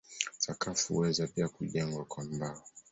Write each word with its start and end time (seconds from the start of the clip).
Sakafu 0.39 0.93
huweza 0.93 1.27
pia 1.27 1.47
kujengwa 1.47 2.05
kwa 2.05 2.23
mbao. 2.23 2.63